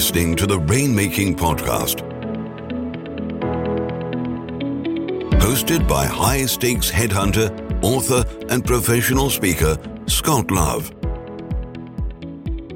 [0.00, 2.00] listening to the Rainmaking Podcast.
[5.40, 7.50] Hosted by high stakes headhunter,
[7.84, 9.76] author, and professional speaker,
[10.06, 10.90] Scott Love.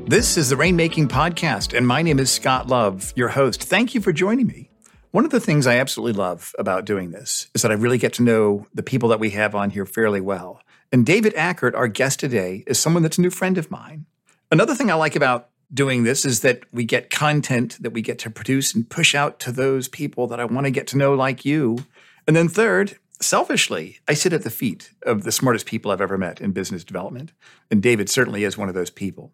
[0.07, 3.65] This is the Rainmaking Podcast, and my name is Scott Love, your host.
[3.65, 4.69] Thank you for joining me.
[5.11, 8.13] One of the things I absolutely love about doing this is that I really get
[8.15, 10.61] to know the people that we have on here fairly well.
[10.93, 14.05] And David Ackert, our guest today, is someone that's a new friend of mine.
[14.53, 18.19] Another thing I like about doing this is that we get content that we get
[18.21, 21.15] to produce and push out to those people that I want to get to know,
[21.15, 21.79] like you.
[22.27, 26.17] And then, third, selfishly, I sit at the feet of the smartest people I've ever
[26.17, 27.33] met in business development.
[27.71, 29.33] And David certainly is one of those people.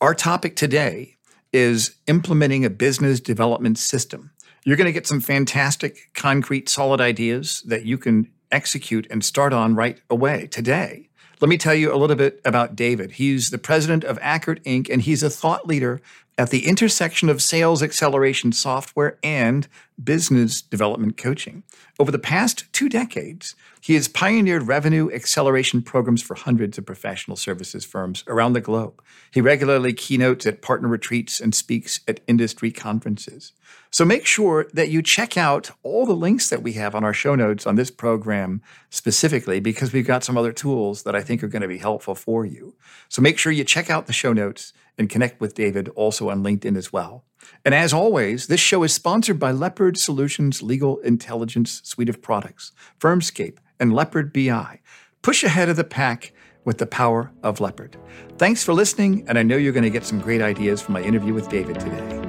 [0.00, 1.16] Our topic today
[1.52, 4.32] is implementing a business development system.
[4.64, 9.52] You're going to get some fantastic, concrete, solid ideas that you can execute and start
[9.52, 11.08] on right away today.
[11.40, 13.12] Let me tell you a little bit about David.
[13.12, 16.00] He's the president of Ackert Inc., and he's a thought leader
[16.38, 19.68] at the intersection of sales acceleration software and
[20.02, 21.62] business development coaching.
[21.98, 27.36] Over the past two decades, he has pioneered revenue acceleration programs for hundreds of professional
[27.36, 29.02] services firms around the globe.
[29.32, 33.52] He regularly keynotes at partner retreats and speaks at industry conferences.
[33.90, 37.14] So make sure that you check out all the links that we have on our
[37.14, 41.42] show notes on this program specifically, because we've got some other tools that I think
[41.42, 42.74] are going to be helpful for you.
[43.08, 46.42] So make sure you check out the show notes and connect with David also on
[46.42, 47.24] LinkedIn as well.
[47.64, 52.72] And as always, this show is sponsored by Leopard Solutions Legal Intelligence Suite of Products,
[52.98, 54.80] Firmscape, and Leopard BI.
[55.22, 56.32] Push ahead of the pack
[56.64, 57.96] with the power of Leopard.
[58.38, 61.02] Thanks for listening, and I know you're going to get some great ideas from my
[61.02, 62.22] interview with David today.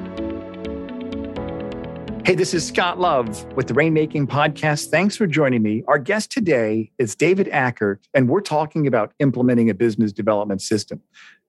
[2.27, 4.89] Hey, this is Scott Love with the Rainmaking Podcast.
[4.89, 5.85] Thanks for joining me.
[5.87, 11.02] Our guest today is David Ackert, and we're talking about implementing a business development system.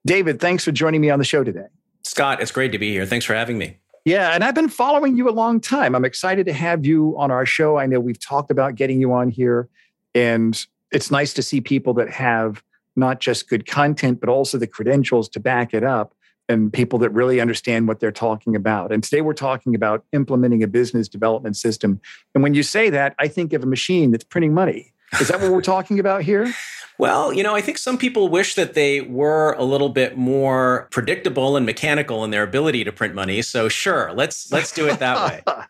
[0.08, 1.66] David, thanks for joining me on the show today.
[2.02, 3.04] Scott, it's great to be here.
[3.04, 3.76] Thanks for having me.
[4.06, 5.94] Yeah, and I've been following you a long time.
[5.94, 7.76] I'm excited to have you on our show.
[7.76, 9.68] I know we've talked about getting you on here,
[10.14, 12.64] and it's nice to see people that have
[12.96, 16.14] not just good content, but also the credentials to back it up
[16.48, 18.90] and people that really understand what they're talking about.
[18.90, 22.00] And today we're talking about implementing a business development system.
[22.34, 24.94] And when you say that, I think of a machine that's printing money.
[25.20, 26.50] Is that what we're talking about here?
[26.98, 30.88] Well, you know, I think some people wish that they were a little bit more
[30.90, 33.40] predictable and mechanical in their ability to print money.
[33.42, 35.42] So sure, let's let's do it that way.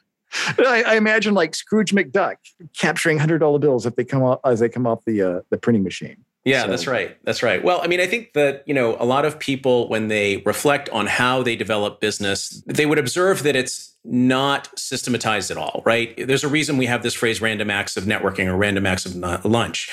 [0.59, 2.37] I, I, imagine like Scrooge McDuck
[2.78, 5.59] capturing hundred dollar bills if they come off as they come off the uh, the
[5.59, 6.25] printing machine.
[6.49, 6.69] Yeah, so.
[6.71, 7.17] that's right.
[7.25, 7.63] That's right.
[7.63, 10.89] Well, I mean, I think that, you know, a lot of people, when they reflect
[10.91, 16.15] on how they develop business, they would observe that it's not systematized at all, right?
[16.27, 19.45] There's a reason we have this phrase random acts of networking or random acts of
[19.45, 19.91] lunch.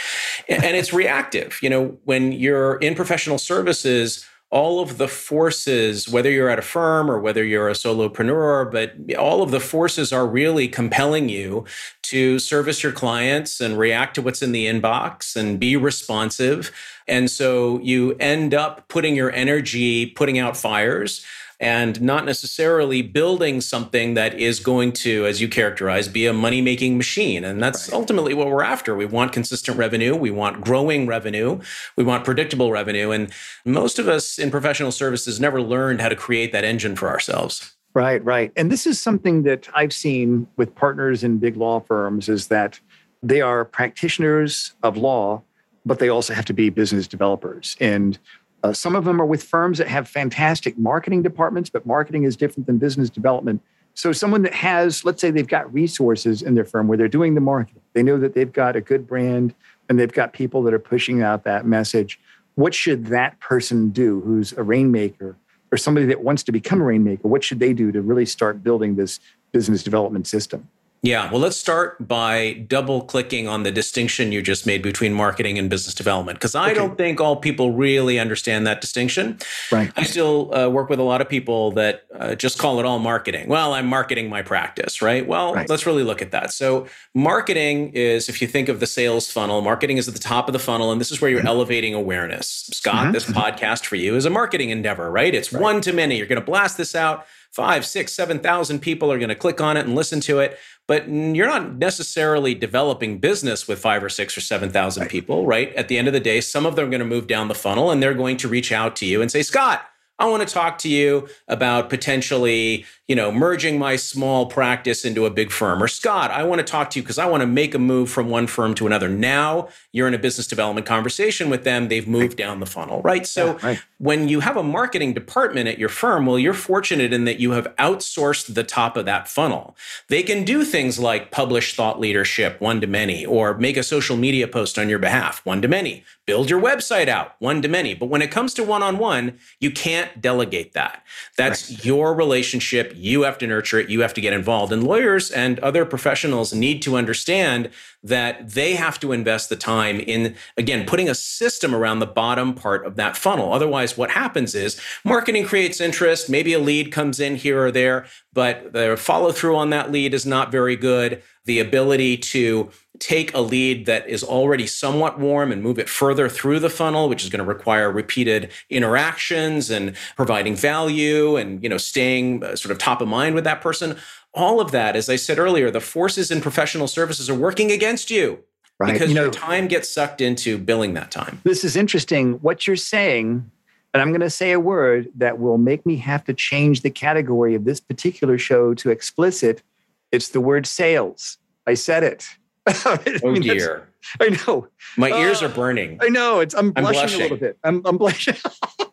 [0.48, 1.60] And it's reactive.
[1.62, 6.64] You know, when you're in professional services, all of the forces, whether you're at a
[6.64, 11.66] firm or whether you're a solopreneur, but all of the forces are really compelling you
[12.04, 16.72] to service your clients and react to what's in the inbox and be responsive.
[17.08, 21.26] And so you end up putting your energy putting out fires
[21.60, 26.62] and not necessarily building something that is going to, as you characterize, be a money
[26.62, 27.44] making machine.
[27.44, 27.98] And that's right.
[27.98, 28.96] ultimately what we're after.
[28.96, 31.60] We want consistent revenue, we want growing revenue,
[31.96, 33.12] we want predictable revenue.
[33.12, 33.32] And
[33.66, 37.76] most of us in professional services never learned how to create that engine for ourselves.
[37.94, 38.52] Right, right.
[38.58, 42.80] And this is something that I've seen with partners in big law firms is that
[43.24, 45.42] they are practitioners of law,
[45.86, 47.78] but they also have to be business developers.
[47.80, 48.20] And
[48.66, 52.36] uh, some of them are with firms that have fantastic marketing departments, but marketing is
[52.36, 53.62] different than business development.
[53.94, 57.36] So, someone that has, let's say, they've got resources in their firm where they're doing
[57.36, 59.54] the marketing, they know that they've got a good brand
[59.88, 62.20] and they've got people that are pushing out that message.
[62.56, 65.38] What should that person do who's a rainmaker
[65.72, 67.28] or somebody that wants to become a rainmaker?
[67.28, 69.20] What should they do to really start building this
[69.52, 70.68] business development system?
[71.06, 75.60] Yeah, well, let's start by double clicking on the distinction you just made between marketing
[75.60, 76.74] and business development, because I okay.
[76.74, 79.38] don't think all people really understand that distinction.
[79.72, 79.92] Right.
[79.96, 82.98] I still uh, work with a lot of people that uh, just call it all
[82.98, 83.48] marketing.
[83.48, 85.28] Well, I'm marketing my practice, right?
[85.28, 85.70] Well, right.
[85.70, 86.52] let's really look at that.
[86.52, 90.50] So, marketing is, if you think of the sales funnel, marketing is at the top
[90.50, 91.48] of the funnel, and this is where you're mm-hmm.
[91.50, 92.68] elevating awareness.
[92.74, 93.12] Scott, mm-hmm.
[93.12, 95.36] this podcast for you is a marketing endeavor, right?
[95.36, 95.62] It's right.
[95.62, 96.18] one to many.
[96.18, 99.62] You're going to blast this out five, six, seven thousand people are going to click
[99.62, 100.60] on it and listen to it.
[100.88, 105.10] But you're not necessarily developing business with five or six or seven thousand right.
[105.10, 105.74] people, right?
[105.74, 107.56] At the end of the day, some of them are going to move down the
[107.56, 109.86] funnel and they're going to reach out to you and say, Scott,
[110.20, 115.28] I want to talk to you about potentially you know, merging my small practice into
[115.28, 115.82] a big firm.
[115.82, 118.10] Or Scott, I want to talk to you because I want to make a move
[118.10, 119.08] from one firm to another.
[119.08, 121.88] Now you're in a business development conversation with them.
[121.88, 122.38] They've moved right.
[122.38, 123.28] down the funnel, right?
[123.28, 123.84] So yeah, right.
[124.00, 127.52] when you have a marketing department at your firm, well, you're fortunate in that you
[127.52, 129.76] have outsourced the top of that funnel.
[130.08, 134.18] They can do things like publish thought leadership one to many or make a social
[134.18, 137.94] media post on your behalf one to many, build your website out one to many.
[137.94, 141.04] But when it comes to one on one, you can't delegate that.
[141.38, 141.86] That's right.
[141.86, 143.90] your relationship you have to nurture it.
[143.90, 144.72] You have to get involved.
[144.72, 147.70] And lawyers and other professionals need to understand
[148.04, 152.54] that they have to invest the time in, again, putting a system around the bottom
[152.54, 153.54] part of that funnel.
[153.54, 156.30] Otherwise, what happens is marketing creates interest.
[156.30, 160.14] Maybe a lead comes in here or there, but the follow through on that lead
[160.14, 161.22] is not very good.
[161.46, 162.70] The ability to
[163.00, 167.10] take a lead that is already somewhat warm and move it further through the funnel
[167.10, 172.56] which is going to require repeated interactions and providing value and you know staying uh,
[172.56, 173.98] sort of top of mind with that person.
[174.34, 178.10] All of that as i said earlier the forces in professional services are working against
[178.10, 178.40] you
[178.80, 178.94] right.
[178.94, 181.42] because you know, your time gets sucked into billing that time.
[181.44, 182.34] This is interesting.
[182.36, 183.50] What you're saying
[183.94, 186.90] and i'm going to say a word that will make me have to change the
[186.90, 189.64] category of this particular show to explicit
[190.12, 191.38] it's the word sales
[191.68, 192.28] i said it
[192.86, 193.88] oh mean, dear.
[194.20, 194.68] I know.
[194.98, 196.00] My ears uh, are burning.
[196.02, 196.40] I know.
[196.40, 197.20] It's I'm blushing, I'm blushing.
[197.20, 197.58] a little bit.
[197.64, 198.36] I'm, I'm blushing.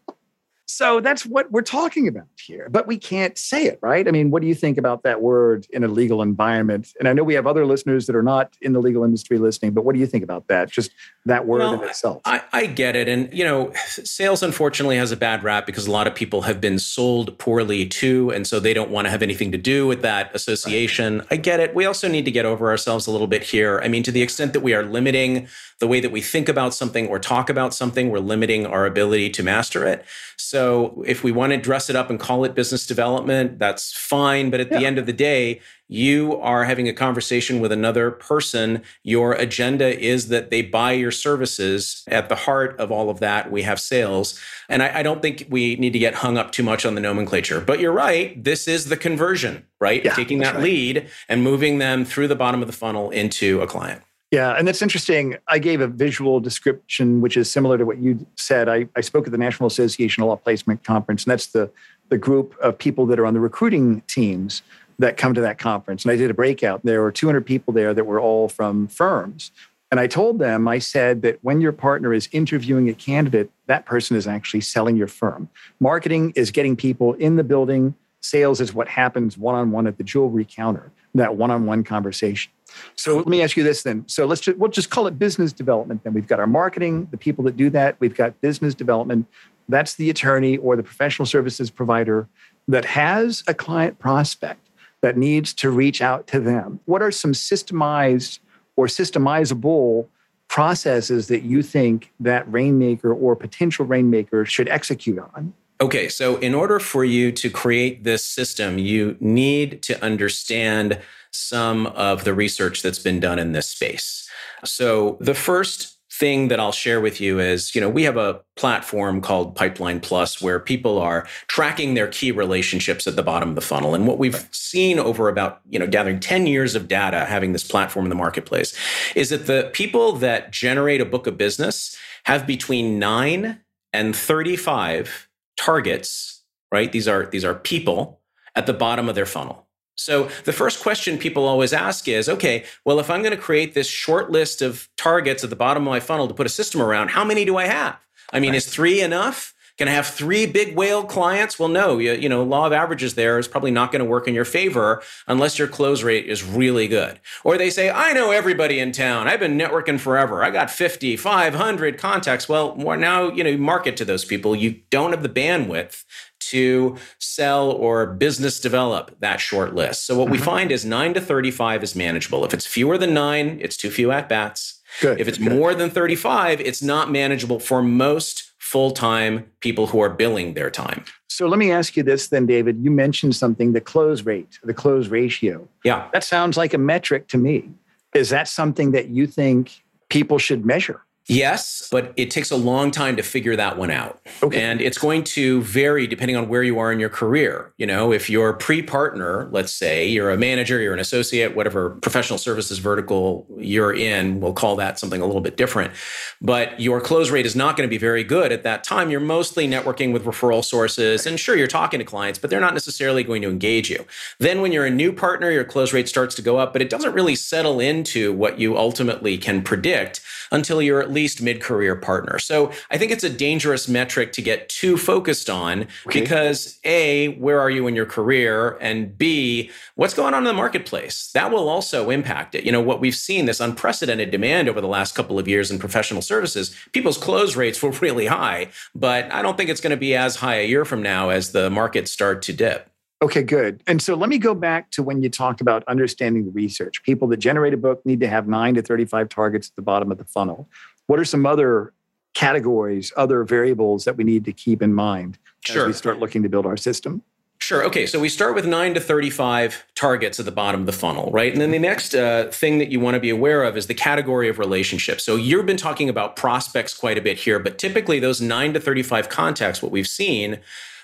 [0.75, 4.09] So that's what we're talking about here, but we can't say it, right?
[4.09, 6.89] I mean, what do you think about that word in a legal environment?
[6.99, 9.73] And I know we have other listeners that are not in the legal industry listening,
[9.73, 10.71] but what do you think about that?
[10.71, 10.91] Just
[11.27, 12.23] that word well, in itself.
[12.25, 13.07] I, I get it.
[13.07, 16.59] And, you know, sales unfortunately has a bad rap because a lot of people have
[16.59, 18.31] been sold poorly too.
[18.31, 21.19] And so they don't want to have anything to do with that association.
[21.19, 21.29] Right.
[21.33, 21.75] I get it.
[21.75, 23.79] We also need to get over ourselves a little bit here.
[23.85, 25.49] I mean, to the extent that we are limiting
[25.81, 29.29] the way that we think about something or talk about something, we're limiting our ability
[29.29, 30.05] to master it.
[30.39, 30.62] So
[31.07, 34.51] if we want to dress it up and call it business development, that's fine.
[34.51, 34.79] But at yeah.
[34.79, 38.83] the end of the day, you are having a conversation with another person.
[39.03, 42.03] Your agenda is that they buy your services.
[42.09, 44.39] At the heart of all of that, we have sales.
[44.69, 47.01] And I, I don't think we need to get hung up too much on the
[47.01, 47.61] nomenclature.
[47.61, 48.43] But you're right.
[48.43, 50.03] This is the conversion, right?
[50.05, 50.65] Yeah, Taking that right.
[50.65, 54.03] lead and moving them through the bottom of the funnel into a client.
[54.33, 55.37] Yeah, and that's interesting.
[55.47, 58.67] I gave a visual description, which is similar to what you said.
[58.67, 61.71] I, I spoke at the National Association of Law Placement Conference, and that's the,
[62.09, 64.63] the group of people that are on the recruiting teams
[64.99, 66.05] that come to that conference.
[66.05, 66.81] And I did a breakout.
[66.83, 69.53] There were 200 people there that were all from firms.
[69.91, 73.85] And I told them, I said that when your partner is interviewing a candidate, that
[73.85, 75.51] person is actually selling your firm.
[75.79, 79.99] Marketing is getting people in the building, sales is what happens one on one at
[79.99, 82.51] the jewelry counter, that one on one conversation.
[82.97, 84.05] So let me ask you this then.
[84.09, 86.05] So let's just we'll just call it business development.
[86.05, 87.97] Then we've got our marketing, the people that do that.
[88.01, 89.27] We've got business development.
[89.69, 92.29] That's the attorney or the professional services provider
[92.69, 94.69] that has a client prospect
[95.01, 96.81] that needs to reach out to them.
[96.85, 98.39] What are some systemized
[98.77, 100.07] or systemizable
[100.49, 105.55] processes that you think that rainmaker or potential rainmaker should execute on?
[105.81, 111.01] Okay, so in order for you to create this system, you need to understand
[111.33, 114.29] some of the research that's been done in this space.
[114.65, 118.41] So the first thing that I'll share with you is, you know, we have a
[118.55, 123.55] platform called Pipeline Plus where people are tracking their key relationships at the bottom of
[123.55, 123.95] the funnel.
[123.95, 127.67] And what we've seen over about, you know, gathering 10 years of data having this
[127.67, 128.77] platform in the marketplace
[129.17, 133.59] is that the people that generate a book of business have between 9
[133.95, 136.93] and 35 targets, right?
[136.93, 138.21] These are these are people
[138.55, 139.67] at the bottom of their funnel.
[139.95, 143.75] So the first question people always ask is, okay, well, if I'm going to create
[143.75, 146.81] this short list of targets at the bottom of my funnel to put a system
[146.81, 147.99] around, how many do I have?
[148.33, 148.57] I mean, right.
[148.57, 149.55] is three enough?
[149.79, 151.59] Can I have three big whale clients?
[151.59, 151.99] Well, no.
[151.99, 154.45] You, you know, law of averages there is probably not going to work in your
[154.45, 157.19] favor unless your close rate is really good.
[157.43, 159.29] Or they say, I know everybody in town.
[159.29, 160.45] I've been networking forever.
[160.45, 162.49] I got 50, 500 contacts.
[162.49, 164.55] Well, now, you know, market to those people.
[164.55, 166.05] You don't have the bandwidth
[166.51, 170.07] to sell or business develop that short list.
[170.07, 170.45] So what we mm-hmm.
[170.45, 172.45] find is 9 to 35 is manageable.
[172.45, 174.81] If it's fewer than 9, it's too few at bats.
[175.01, 175.21] Good.
[175.21, 175.53] If it's Good.
[175.53, 181.05] more than 35, it's not manageable for most full-time people who are billing their time.
[181.29, 184.75] So let me ask you this then David, you mentioned something the close rate, the
[184.75, 185.67] close ratio.
[185.83, 186.09] Yeah.
[186.13, 187.71] That sounds like a metric to me.
[188.15, 191.01] Is that something that you think people should measure?
[191.27, 194.21] Yes, but it takes a long time to figure that one out.
[194.43, 194.61] Okay.
[194.61, 197.73] And it's going to vary depending on where you are in your career.
[197.79, 202.39] You know, if you're pre-partner, let's say you're a manager, you're an associate, whatever professional
[202.39, 205.93] services vertical you're in, we'll call that something a little bit different.
[206.41, 209.09] But your close rate is not going to be very good at that time.
[209.09, 212.75] You're mostly networking with referral sources and sure you're talking to clients, but they're not
[212.75, 214.05] necessarily going to engage you.
[214.39, 216.91] Then when you're a new partner, your close rate starts to go up, but it
[216.91, 221.97] doesn't really settle into what you ultimately can predict until you're at least mid career
[221.97, 222.39] partner.
[222.39, 226.21] So I think it's a dangerous metric to get too focused on okay.
[226.21, 228.77] because A, where are you in your career?
[228.81, 231.31] And B, what's going on in the marketplace?
[231.33, 232.65] That will also impact it.
[232.65, 235.79] You know, what we've seen, this unprecedented demand over the last couple of years in
[235.79, 239.97] professional services, people's close rates were really high, but I don't think it's going to
[239.97, 242.89] be as high a year from now as the markets start to dip.
[243.23, 243.81] Okay, good.
[243.87, 247.05] And so let me go back to when you talked about understanding the research.
[247.05, 250.11] People that generate a book need to have nine to 35 targets at the bottom
[250.11, 250.69] of the funnel.
[251.07, 251.93] What are some other
[252.35, 255.83] categories, other variables that we need to keep in mind sure.
[255.83, 257.23] as we start looking to build our system?
[257.63, 257.85] Sure.
[257.85, 258.07] Okay.
[258.07, 261.53] So we start with nine to 35 targets at the bottom of the funnel, right?
[261.53, 263.95] And then the next uh, thing that you want to be aware of is the
[263.95, 265.25] category of relationships.
[265.25, 268.81] So you've been talking about prospects quite a bit here, but typically those nine to
[268.81, 270.59] 35 contacts, what we've seen,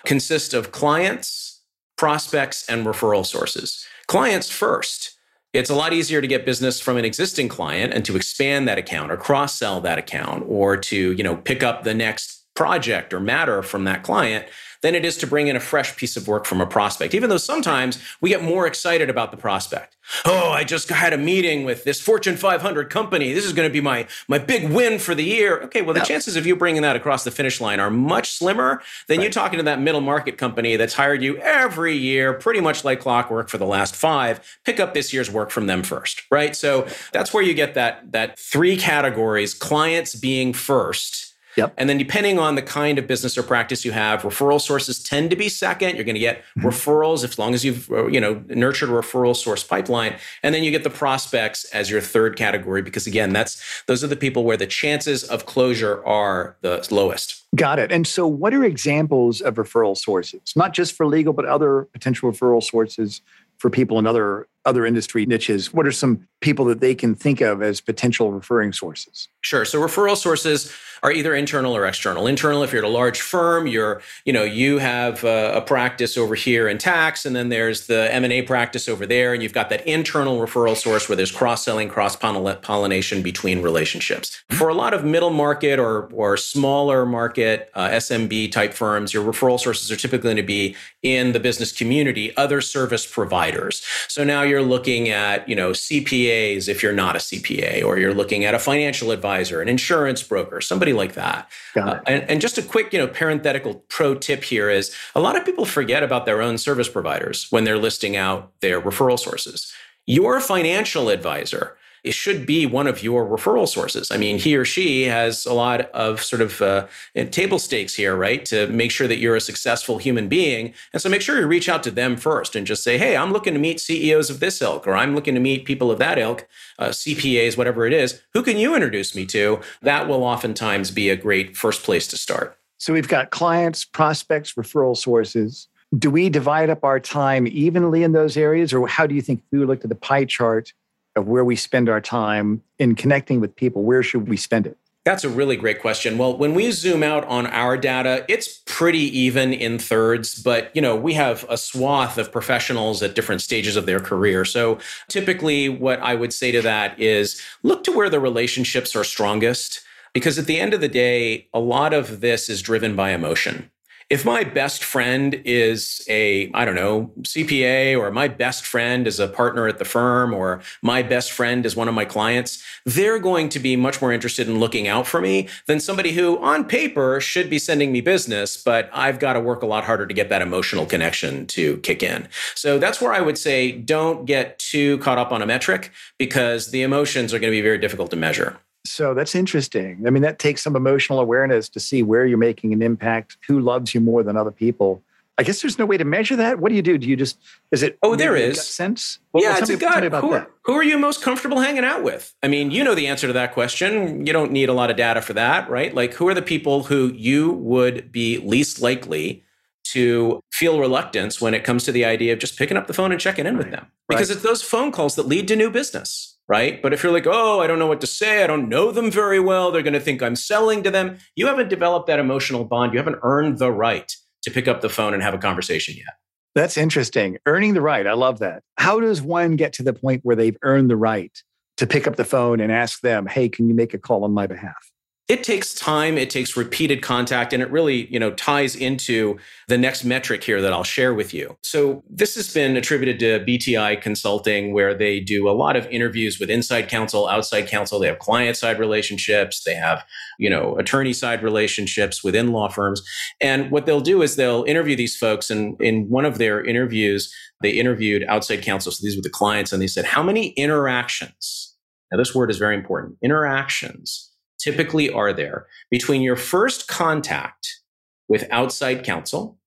[0.04, 1.60] consist of clients,
[1.94, 3.86] prospects, and referral sources.
[4.08, 5.17] Clients first.
[5.58, 8.78] It's a lot easier to get business from an existing client and to expand that
[8.78, 13.12] account or cross sell that account or to, you know, pick up the next project
[13.12, 14.46] or matter from that client
[14.82, 17.30] than it is to bring in a fresh piece of work from a prospect, even
[17.30, 19.96] though sometimes we get more excited about the prospect.
[20.24, 23.32] Oh, I just had a meeting with this Fortune 500 company.
[23.34, 25.60] This is going to be my, my big win for the year.
[25.62, 28.82] Okay, well, the chances of you bringing that across the finish line are much slimmer
[29.06, 29.24] than right.
[29.24, 33.00] you talking to that middle market company that's hired you every year, pretty much like
[33.00, 34.58] clockwork for the last five.
[34.64, 36.56] Pick up this year's work from them first, right?
[36.56, 41.27] So that's where you get that, that three categories clients being first
[41.58, 41.74] Yep.
[41.76, 45.28] And then depending on the kind of business or practice you have, referral sources tend
[45.30, 45.96] to be second.
[45.96, 46.68] You're going to get mm-hmm.
[46.68, 50.62] referrals as long as you've uh, you know nurtured a referral source pipeline, and then
[50.62, 54.44] you get the prospects as your third category because again, that's those are the people
[54.44, 57.44] where the chances of closure are the lowest.
[57.56, 57.90] Got it.
[57.90, 60.52] And so, what are examples of referral sources?
[60.54, 63.20] Not just for legal, but other potential referral sources
[63.56, 67.40] for people in other other industry niches what are some people that they can think
[67.40, 69.28] of as potential referring sources?
[69.40, 69.64] Sure.
[69.64, 70.72] So referral sources
[71.02, 72.26] are either internal or external.
[72.26, 76.16] Internal if you're at a large firm you're you know you have a, a practice
[76.16, 79.70] over here in tax and then there's the m&a practice over there and you've got
[79.70, 84.42] that internal referral source where there's cross-selling cross-pollination between relationships.
[84.50, 89.24] For a lot of middle market or or smaller market uh, smb type firms your
[89.24, 93.82] referral sources are typically going to be in the business community other service providers.
[94.08, 98.14] So now you're looking at, you know, CPAs if you're not a CPA, or you're
[98.14, 101.48] looking at a financial advisor, an insurance broker, somebody like that.
[101.76, 105.36] Uh, and, and just a quick, you know, parenthetical pro tip here is a lot
[105.36, 109.72] of people forget about their own service providers when they're listing out their referral sources.
[110.06, 114.10] Your financial advisor it should be one of your referral sources.
[114.10, 116.86] I mean, he or she has a lot of sort of uh,
[117.30, 118.44] table stakes here, right?
[118.46, 120.74] To make sure that you're a successful human being.
[120.92, 123.32] And so make sure you reach out to them first and just say, hey, I'm
[123.32, 126.18] looking to meet CEOs of this ilk, or I'm looking to meet people of that
[126.18, 126.46] ilk,
[126.78, 128.22] uh, CPAs, whatever it is.
[128.34, 129.60] Who can you introduce me to?
[129.82, 132.58] That will oftentimes be a great first place to start.
[132.78, 135.68] So we've got clients, prospects, referral sources.
[135.98, 139.40] Do we divide up our time evenly in those areas, or how do you think
[139.40, 140.72] if we looked at the pie chart?
[141.18, 144.78] Of where we spend our time in connecting with people, where should we spend it?
[145.04, 146.18] That's a really great question.
[146.18, 150.82] Well, when we zoom out on our data, it's pretty even in thirds, but you
[150.82, 154.44] know, we have a swath of professionals at different stages of their career.
[154.44, 159.04] So, typically what I would say to that is look to where the relationships are
[159.04, 159.80] strongest
[160.12, 163.70] because at the end of the day, a lot of this is driven by emotion
[164.10, 169.20] if my best friend is a, I don't know, CPA, or my best friend is
[169.20, 173.18] a partner at the firm, or my best friend is one of my clients, they're
[173.18, 176.64] going to be much more interested in looking out for me than somebody who, on
[176.64, 180.14] paper, should be sending me business, but I've got to work a lot harder to
[180.14, 182.28] get that emotional connection to kick in.
[182.54, 186.70] So that's where I would say don't get too caught up on a metric because
[186.70, 188.58] the emotions are going to be very difficult to measure.
[188.84, 190.04] So that's interesting.
[190.06, 193.60] I mean, that takes some emotional awareness to see where you're making an impact, who
[193.60, 195.02] loves you more than other people.
[195.38, 196.58] I guess there's no way to measure that.
[196.58, 196.98] What do you do?
[196.98, 197.38] Do you just
[197.70, 197.96] is it?
[198.02, 199.20] Oh, there is sense.
[199.32, 200.02] Well, yeah, well, it's me, a gut.
[200.20, 202.34] Who are, who are you most comfortable hanging out with?
[202.42, 204.26] I mean, you know the answer to that question.
[204.26, 205.94] You don't need a lot of data for that, right?
[205.94, 209.44] Like, who are the people who you would be least likely
[209.92, 213.12] to feel reluctance when it comes to the idea of just picking up the phone
[213.12, 213.64] and checking in right.
[213.64, 213.86] with them?
[214.08, 214.36] Because right.
[214.36, 216.80] it's those phone calls that lead to new business right?
[216.80, 219.10] But if you're like, oh, I don't know what to say, I don't know them
[219.10, 222.64] very well, they're going to think I'm selling to them, you haven't developed that emotional
[222.64, 222.92] bond.
[222.92, 224.10] You haven't earned the right
[224.42, 226.14] to pick up the phone and have a conversation yet.
[226.54, 227.38] That's interesting.
[227.46, 228.06] Earning the right.
[228.06, 228.62] I love that.
[228.78, 231.36] How does one get to the point where they've earned the right
[231.76, 234.32] to pick up the phone and ask them, hey, can you make a call on
[234.32, 234.90] my behalf?
[235.28, 239.76] It takes time it takes repeated contact and it really you know ties into the
[239.76, 241.56] next metric here that i'll share with you.
[241.62, 246.40] So this has been attributed to bti consulting where they do a lot of interviews
[246.40, 247.98] with inside counsel outside counsel.
[247.98, 249.62] They have client side relationships.
[249.64, 250.04] They have
[250.38, 253.02] you know attorney side relationships within law firms.
[253.40, 257.32] And what they'll do is they'll interview these folks and in one of their interviews
[257.60, 258.92] they interviewed outside counsel.
[258.92, 261.76] So these were the clients and they said how many interactions?
[262.10, 263.18] Now this word is very important.
[263.20, 267.80] Interactions typically are there between your first contact
[268.28, 269.58] with outside counsel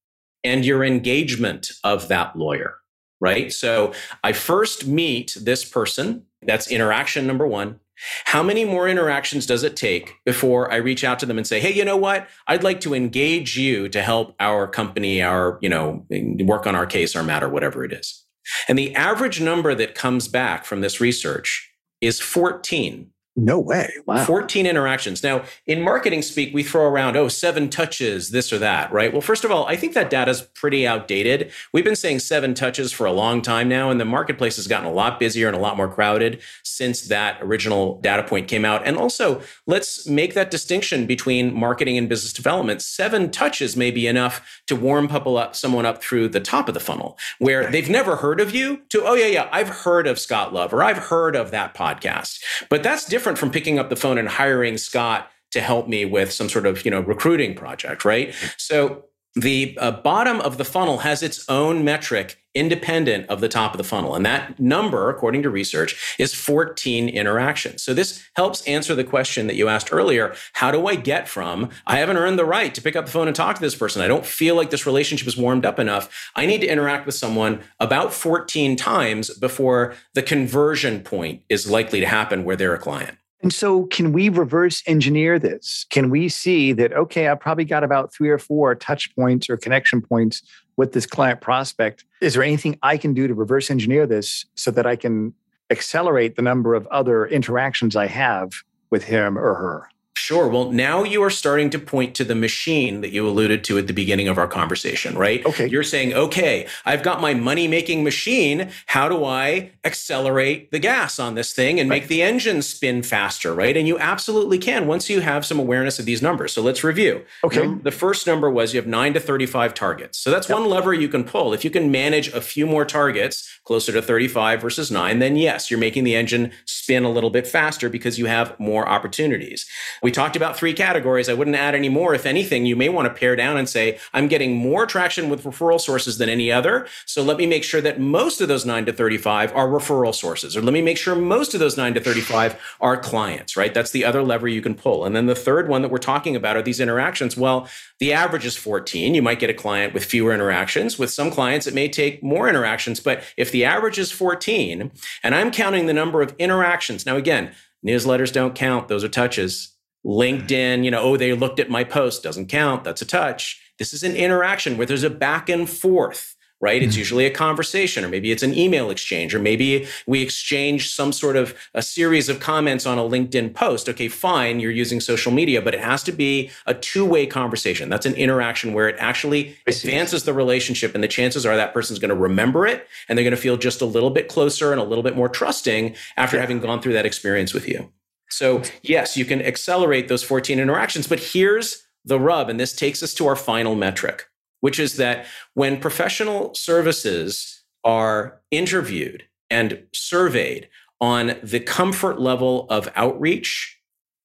[0.43, 2.75] and your engagement of that lawyer,
[3.19, 3.51] right?
[3.51, 3.93] So
[4.23, 6.23] I first meet this person.
[6.41, 7.79] That's interaction number one.
[8.25, 11.59] How many more interactions does it take before I reach out to them and say,
[11.59, 12.27] "Hey, you know what?
[12.47, 16.05] I'd like to engage you to help our company, our, you know,
[16.39, 18.25] work on our case, our matter, whatever it is."
[18.67, 21.71] And the average number that comes back from this research
[22.01, 23.89] is 14 no way.
[24.05, 24.25] Wow.
[24.25, 25.23] 14 interactions.
[25.23, 29.11] Now, in marketing speak, we throw around, oh, seven touches, this or that, right?
[29.11, 31.49] Well, first of all, I think that data is pretty outdated.
[31.71, 34.85] We've been saying seven touches for a long time now, and the marketplace has gotten
[34.85, 38.85] a lot busier and a lot more crowded since that original data point came out.
[38.85, 42.81] And also, let's make that distinction between marketing and business development.
[42.81, 46.73] Seven touches may be enough to warm people up, someone up through the top of
[46.73, 50.19] the funnel, where they've never heard of you to, oh, yeah, yeah, I've heard of
[50.19, 52.41] Scott Love or I've heard of that podcast.
[52.69, 56.05] But that's different different from picking up the phone and hiring Scott to help me
[56.05, 58.29] with some sort of you know recruiting project, right?
[58.29, 58.47] Mm-hmm.
[58.57, 63.73] So the uh, bottom of the funnel has its own metric independent of the top
[63.73, 64.13] of the funnel.
[64.13, 67.81] And that number, according to research, is 14 interactions.
[67.81, 70.35] So this helps answer the question that you asked earlier.
[70.53, 73.27] How do I get from, I haven't earned the right to pick up the phone
[73.27, 74.01] and talk to this person.
[74.01, 76.29] I don't feel like this relationship is warmed up enough.
[76.35, 82.01] I need to interact with someone about 14 times before the conversion point is likely
[82.01, 83.17] to happen where they're a client.
[83.43, 85.85] And so, can we reverse engineer this?
[85.89, 89.57] Can we see that, okay, I probably got about three or four touch points or
[89.57, 90.43] connection points
[90.77, 92.05] with this client prospect?
[92.21, 95.33] Is there anything I can do to reverse engineer this so that I can
[95.71, 98.51] accelerate the number of other interactions I have
[98.91, 99.90] with him or her?
[100.13, 100.47] Sure.
[100.47, 103.87] Well, now you are starting to point to the machine that you alluded to at
[103.87, 105.45] the beginning of our conversation, right?
[105.45, 105.67] Okay.
[105.67, 108.69] You're saying, okay, I've got my money making machine.
[108.87, 112.01] How do I accelerate the gas on this thing and right.
[112.01, 113.75] make the engine spin faster, right?
[113.75, 116.51] And you absolutely can once you have some awareness of these numbers.
[116.51, 117.23] So let's review.
[117.43, 117.73] Okay.
[117.81, 120.17] the first number was you have nine to 35 targets.
[120.17, 120.59] So that's yep.
[120.59, 121.53] one lever you can pull.
[121.53, 125.71] If you can manage a few more targets, closer to 35 versus nine, then yes,
[125.71, 129.65] you're making the engine spin a little bit faster because you have more opportunities.
[130.01, 131.29] We talked about three categories.
[131.29, 132.15] I wouldn't add any more.
[132.15, 135.43] If anything, you may want to pare down and say, I'm getting more traction with
[135.43, 136.87] referral sources than any other.
[137.05, 140.57] So let me make sure that most of those 9 to 35 are referral sources.
[140.57, 143.73] Or let me make sure most of those 9 to 35 are clients, right?
[143.73, 145.05] That's the other lever you can pull.
[145.05, 147.37] And then the third one that we're talking about are these interactions.
[147.37, 147.67] Well,
[147.99, 149.13] the average is 14.
[149.13, 150.97] You might get a client with fewer interactions.
[150.97, 152.99] With some clients, it may take more interactions.
[152.99, 157.53] But if the average is 14, and I'm counting the number of interactions, now again,
[157.85, 159.75] newsletters don't count, those are touches.
[160.05, 162.83] LinkedIn, you know, oh, they looked at my post, doesn't count.
[162.83, 163.61] That's a touch.
[163.77, 166.81] This is an interaction where there's a back and forth, right?
[166.81, 166.99] It's mm-hmm.
[166.99, 171.35] usually a conversation, or maybe it's an email exchange, or maybe we exchange some sort
[171.35, 173.89] of a series of comments on a LinkedIn post.
[173.89, 177.89] Okay, fine, you're using social media, but it has to be a two way conversation.
[177.89, 181.99] That's an interaction where it actually advances the relationship, and the chances are that person's
[181.99, 184.81] going to remember it and they're going to feel just a little bit closer and
[184.81, 186.41] a little bit more trusting after yeah.
[186.41, 187.91] having gone through that experience with you.
[188.31, 193.03] So, yes, you can accelerate those 14 interactions, but here's the rub, and this takes
[193.03, 194.27] us to our final metric,
[194.61, 202.89] which is that when professional services are interviewed and surveyed on the comfort level of
[202.95, 203.79] outreach,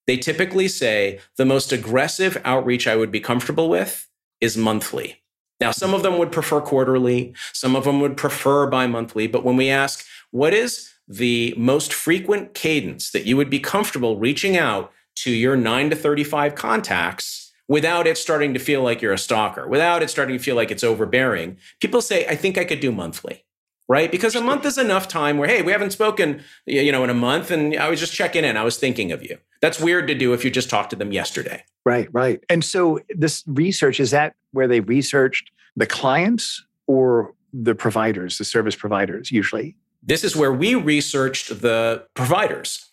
[0.06, 4.08] they typically say the most aggressive outreach I would be comfortable with
[4.40, 5.22] is monthly.
[5.58, 9.42] Now, some of them would prefer quarterly, some of them would prefer bi monthly, but
[9.42, 14.56] when we ask, what is the most frequent cadence that you would be comfortable reaching
[14.56, 19.18] out to your 9 to 35 contacts without it starting to feel like you're a
[19.18, 21.56] stalker, without it starting to feel like it's overbearing.
[21.80, 23.44] People say, I think I could do monthly.
[23.88, 24.10] Right?
[24.10, 27.14] Because a month is enough time where, hey, we haven't spoken, you know, in a
[27.14, 28.56] month and I was just checking in.
[28.56, 29.38] I was thinking of you.
[29.60, 31.62] That's weird to do if you just talked to them yesterday.
[31.84, 32.42] Right, right.
[32.50, 38.44] And so this research, is that where they researched the clients or the providers, the
[38.44, 39.76] service providers usually?
[40.06, 42.85] This is where we researched the providers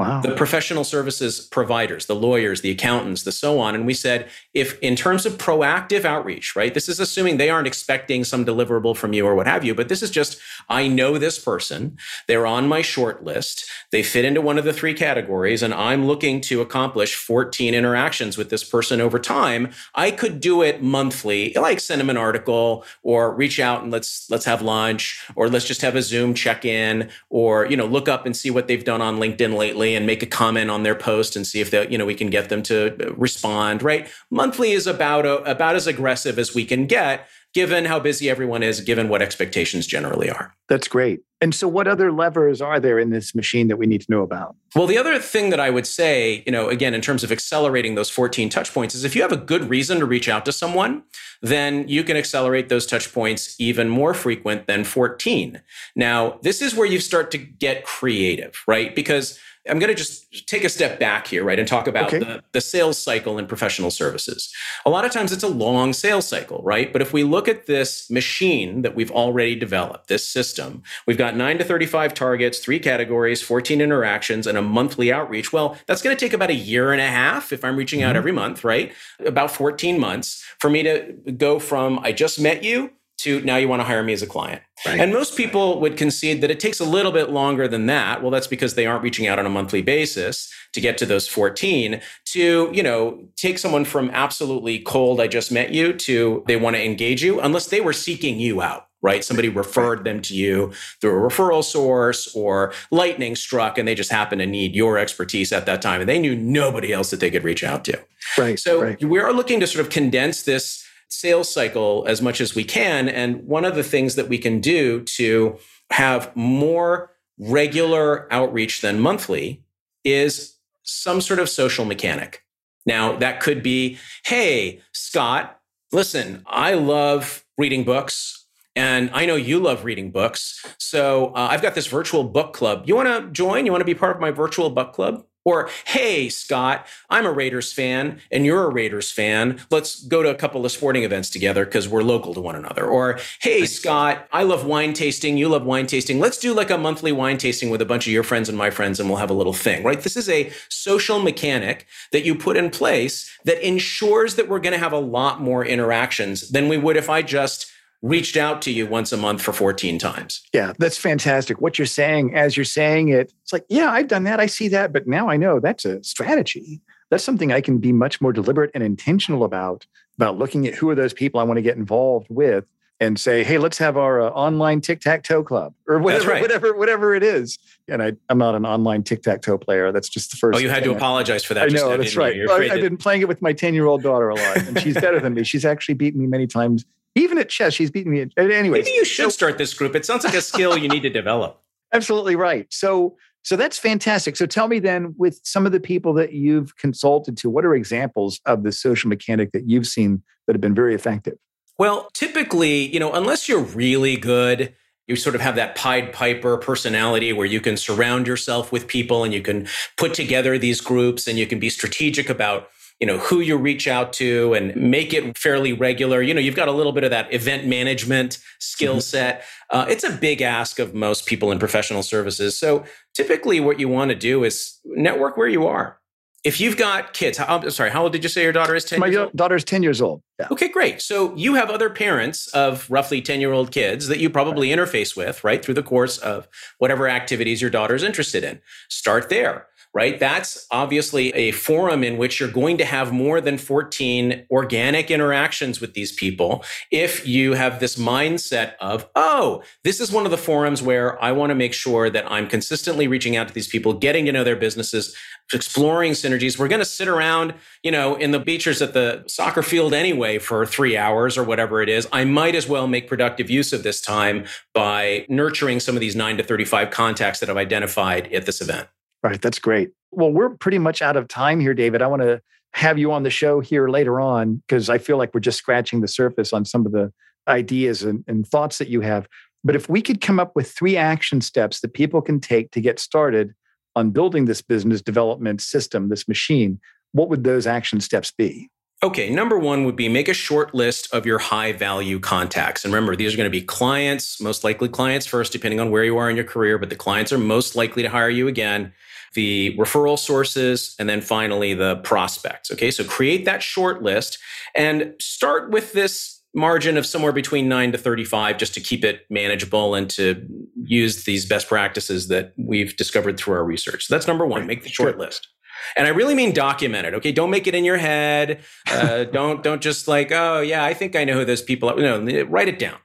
[0.00, 0.22] Wow.
[0.22, 3.74] the professional services providers, the lawyers, the accountants, the so on.
[3.74, 7.66] And we said, if in terms of proactive outreach, right, this is assuming they aren't
[7.66, 10.38] expecting some deliverable from you or what have you, but this is just,
[10.70, 14.72] I know this person, they're on my short list, they fit into one of the
[14.72, 19.68] three categories, and I'm looking to accomplish 14 interactions with this person over time.
[19.94, 24.30] I could do it monthly, like send them an article or reach out and let's
[24.30, 28.24] let's have lunch, or let's just have a Zoom check-in, or you know, look up
[28.24, 31.36] and see what they've done on LinkedIn lately and make a comment on their post
[31.36, 34.08] and see if they, you know, we can get them to uh, respond, right?
[34.30, 38.62] Monthly is about a, about as aggressive as we can get given how busy everyone
[38.62, 40.54] is, given what expectations generally are.
[40.68, 41.20] That's great.
[41.40, 44.22] And so what other levers are there in this machine that we need to know
[44.22, 44.54] about?
[44.76, 47.94] Well, the other thing that I would say, you know, again, in terms of accelerating
[47.94, 50.52] those 14 touch points is if you have a good reason to reach out to
[50.52, 51.02] someone,
[51.42, 55.60] then you can accelerate those touch points even more frequent than 14.
[55.96, 58.94] Now, this is where you start to get creative, right?
[58.94, 62.18] Because I'm going to just take a step back here, right, and talk about okay.
[62.18, 64.50] the, the sales cycle in professional services.
[64.86, 66.90] A lot of times it's a long sales cycle, right?
[66.90, 71.36] But if we look at this machine that we've already developed, this system, we've got
[71.36, 75.52] nine to 35 targets, three categories, 14 interactions, and a monthly outreach.
[75.52, 78.10] Well, that's going to take about a year and a half if I'm reaching out
[78.10, 78.16] mm-hmm.
[78.16, 78.92] every month, right?
[79.24, 83.68] About 14 months for me to go from I just met you to now you
[83.68, 84.62] want to hire me as a client.
[84.86, 84.98] Right.
[84.98, 88.22] And most people would concede that it takes a little bit longer than that.
[88.22, 91.28] Well, that's because they aren't reaching out on a monthly basis to get to those
[91.28, 96.56] 14 to, you know, take someone from absolutely cold, I just met you to they
[96.56, 98.86] want to engage you unless they were seeking you out.
[99.02, 99.24] Right.
[99.24, 104.10] Somebody referred them to you through a referral source or lightning struck and they just
[104.10, 106.00] happen to need your expertise at that time.
[106.00, 107.98] And they knew nobody else that they could reach out to.
[108.36, 108.58] Right.
[108.58, 109.02] So right.
[109.02, 113.08] we are looking to sort of condense this sales cycle as much as we can.
[113.08, 115.58] And one of the things that we can do to
[115.90, 119.62] have more regular outreach than monthly
[120.04, 122.44] is some sort of social mechanic.
[122.86, 125.60] Now, that could be hey, Scott,
[125.92, 128.36] listen, I love reading books.
[128.76, 130.64] And I know you love reading books.
[130.78, 132.84] So uh, I've got this virtual book club.
[132.86, 133.66] You want to join?
[133.66, 135.26] You want to be part of my virtual book club?
[135.44, 139.60] Or, hey, Scott, I'm a Raiders fan and you're a Raiders fan.
[139.70, 142.84] Let's go to a couple of sporting events together because we're local to one another.
[142.84, 145.38] Or, hey, Scott, I love wine tasting.
[145.38, 146.20] You love wine tasting.
[146.20, 148.68] Let's do like a monthly wine tasting with a bunch of your friends and my
[148.68, 150.00] friends and we'll have a little thing, right?
[150.00, 154.74] This is a social mechanic that you put in place that ensures that we're going
[154.74, 157.70] to have a lot more interactions than we would if I just
[158.02, 160.42] reached out to you once a month for 14 times.
[160.52, 161.60] Yeah, that's fantastic.
[161.60, 164.40] What you're saying, as you're saying it, it's like, yeah, I've done that.
[164.40, 164.92] I see that.
[164.92, 166.80] But now I know that's a strategy.
[167.10, 169.86] That's something I can be much more deliberate and intentional about,
[170.16, 172.66] about looking at who are those people I want to get involved with
[173.00, 176.42] and say, hey, let's have our uh, online tic tac toe club or whatever, right.
[176.42, 177.58] whatever, whatever it is.
[177.88, 179.90] And I, am not an online tic tac toe player.
[179.90, 180.56] That's just the first.
[180.56, 181.70] Oh, you had to apologize for that.
[181.70, 182.36] I know that's right.
[182.46, 184.94] Well, I've been playing it with my 10 year old daughter a lot, and she's
[184.94, 185.44] better than me.
[185.44, 188.26] She's actually beaten me many times even at chess, she's beaten me.
[188.36, 189.94] Anyway, maybe you should so, start this group.
[189.94, 191.60] It sounds like a skill you need to develop.
[191.92, 192.66] Absolutely right.
[192.70, 194.36] So, so that's fantastic.
[194.36, 197.74] So, tell me then, with some of the people that you've consulted to, what are
[197.74, 201.36] examples of the social mechanic that you've seen that have been very effective?
[201.78, 204.74] Well, typically, you know, unless you're really good,
[205.08, 209.24] you sort of have that Pied Piper personality where you can surround yourself with people
[209.24, 212.68] and you can put together these groups and you can be strategic about
[213.00, 216.54] you know who you reach out to and make it fairly regular you know you've
[216.54, 219.00] got a little bit of that event management skill mm-hmm.
[219.00, 222.84] set uh, it's a big ask of most people in professional services so
[223.14, 226.00] typically what you want to do is network where you are
[226.42, 228.84] if you've got kids, how, I'm sorry, how old did you say your daughter is?
[228.84, 230.22] 10 My years daughter is 10 years old.
[230.40, 230.48] Yeah.
[230.50, 231.02] Okay, great.
[231.02, 235.14] So you have other parents of roughly 10 year old kids that you probably interface
[235.14, 236.48] with, right, through the course of
[236.78, 238.58] whatever activities your daughter's interested in.
[238.88, 240.20] Start there right?
[240.20, 245.80] That's obviously a forum in which you're going to have more than 14 organic interactions
[245.80, 250.38] with these people if you have this mindset of, oh, this is one of the
[250.38, 253.92] forums where I want to make sure that I'm consistently reaching out to these people,
[253.94, 255.16] getting to know their businesses,
[255.52, 256.56] exploring synergies.
[256.56, 260.29] We're going to sit around, you know, in the bleachers at the soccer field anyway
[260.38, 262.08] for three hours or whatever it is.
[262.12, 266.16] I might as well make productive use of this time by nurturing some of these
[266.16, 268.88] nine to 35 contacts that I've identified at this event.
[269.22, 269.40] Right.
[269.40, 269.90] That's great.
[270.12, 272.02] Well, we're pretty much out of time here, David.
[272.02, 272.40] I want to
[272.72, 276.00] have you on the show here later on because I feel like we're just scratching
[276.00, 277.12] the surface on some of the
[277.48, 279.28] ideas and, and thoughts that you have.
[279.64, 282.80] But if we could come up with three action steps that people can take to
[282.80, 283.52] get started
[283.96, 286.80] on building this business development system, this machine,
[287.12, 288.70] what would those action steps be?
[289.02, 292.84] Okay, number one would be make a short list of your high value contacts.
[292.84, 296.04] And remember, these are going to be clients, most likely clients first, depending on where
[296.04, 298.92] you are in your career, but the clients are most likely to hire you again,
[299.32, 302.70] the referral sources, and then finally the prospects.
[302.70, 304.38] Okay, so create that short list
[304.74, 309.22] and start with this margin of somewhere between 9 to 35 just to keep it
[309.30, 310.46] manageable and to
[310.84, 314.06] use these best practices that we've discovered through our research.
[314.06, 315.48] So that's number one, make the short list.
[315.96, 317.14] And I really mean document it.
[317.14, 318.62] Okay, don't make it in your head.
[318.90, 321.96] Uh, don't don't just like, oh yeah, I think I know who those people are.
[321.96, 322.98] No, write it down.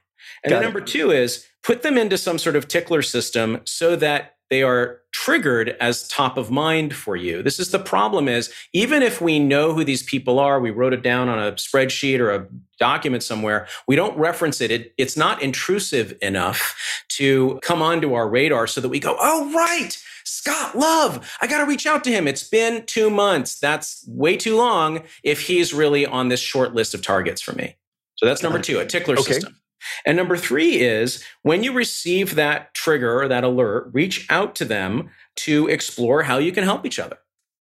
[0.44, 3.96] And Got then number two is put them into some sort of tickler system so
[3.96, 7.42] that they are triggered as top of mind for you.
[7.42, 10.92] This is the problem is even if we know who these people are, we wrote
[10.92, 12.46] it down on a spreadsheet or a
[12.78, 14.70] document somewhere, we don't reference it.
[14.70, 16.76] it it's not intrusive enough
[17.08, 19.98] to come onto our radar so that we go, oh, right.
[20.46, 22.28] Scott Love, I got to reach out to him.
[22.28, 23.58] It's been two months.
[23.58, 27.74] That's way too long if he's really on this short list of targets for me.
[28.14, 29.32] So that's number two, a tickler okay.
[29.32, 29.56] system.
[30.04, 34.64] And number three is when you receive that trigger or that alert, reach out to
[34.64, 37.18] them to explore how you can help each other.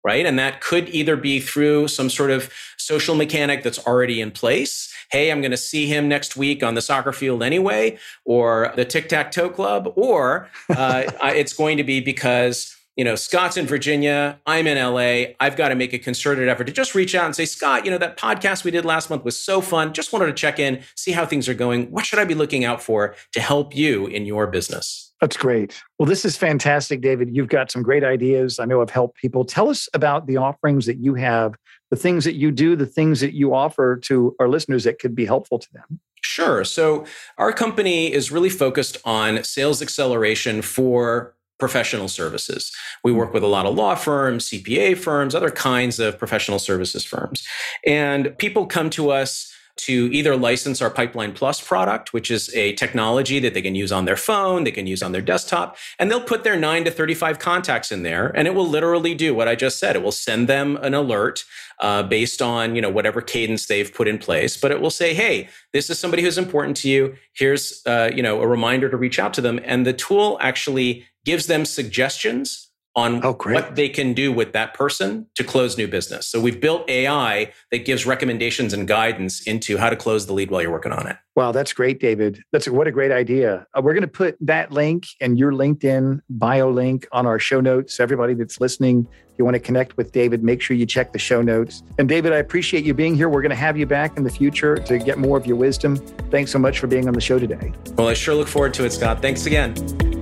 [0.05, 0.27] Right.
[0.27, 4.93] And that could either be through some sort of social mechanic that's already in place.
[5.11, 8.85] Hey, I'm going to see him next week on the soccer field anyway, or the
[8.85, 13.67] tic tac toe club, or uh, it's going to be because you know, Scott's in
[13.67, 15.35] Virginia, I'm in LA.
[15.41, 17.91] I've got to make a concerted effort to just reach out and say, Scott, you
[17.91, 19.93] know, that podcast we did last month was so fun.
[19.93, 21.91] Just wanted to check in, see how things are going.
[21.91, 25.04] What should I be looking out for to help you in your business?
[25.25, 25.83] That's great.
[25.99, 27.35] Well, this is fantastic, David.
[27.35, 28.59] You've got some great ideas.
[28.59, 29.43] I know I've helped people.
[29.43, 31.55] Tell us about the offerings that you have,
[31.89, 35.15] the things that you do, the things that you offer to our listeners that could
[35.15, 35.99] be helpful to them.
[36.21, 36.63] Sure.
[36.63, 37.07] So,
[37.39, 42.71] our company is really focused on sales acceleration for professional services.
[43.03, 47.03] We work with a lot of law firms, CPA firms, other kinds of professional services
[47.03, 47.47] firms.
[47.87, 52.75] And people come to us to either license our Pipeline Plus product, which is a
[52.75, 56.11] technology that they can use on their phone, they can use on their desktop, and
[56.11, 59.49] they'll put their 9 to 35 contacts in there and it will literally do what
[59.49, 59.97] I just said.
[59.97, 61.45] It will send them an alert
[61.81, 65.13] uh, based on, you know, whatever cadence they've put in place, but it will say,
[65.13, 67.17] "Hey, this is somebody who's important to you.
[67.33, 71.05] Here's uh, you know, a reminder to reach out to them." And the tool actually
[71.25, 75.89] gives them suggestions on oh, what they can do with that person to close new
[75.89, 76.27] business.
[76.29, 80.51] So we've built AI that gives recommendations and guidance into how to close the lead
[80.51, 81.17] while you're working on it.
[81.35, 82.41] Wow, that's great, David.
[82.53, 83.67] That's what a great idea.
[83.77, 87.61] Uh, we're going to put that link and your LinkedIn bio link on our show
[87.61, 87.99] notes.
[87.99, 91.19] Everybody that's listening, if you want to connect with David, make sure you check the
[91.19, 91.83] show notes.
[91.99, 93.29] And David, I appreciate you being here.
[93.29, 95.97] We're going to have you back in the future to get more of your wisdom.
[96.31, 97.73] Thanks so much for being on the show today.
[97.97, 99.21] Well, I sure look forward to it, Scott.
[99.21, 100.14] Thanks again.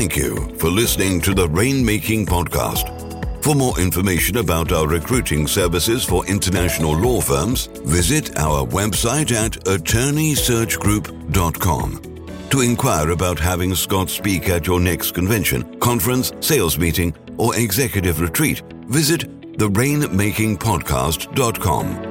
[0.00, 2.88] Thank you for listening to the Rainmaking Podcast.
[3.44, 9.62] For more information about our recruiting services for international law firms, visit our website at
[9.66, 12.48] attorneysearchgroup.com.
[12.48, 18.22] To inquire about having Scott speak at your next convention, conference, sales meeting, or executive
[18.22, 22.09] retreat, visit therainmakingpodcast.com.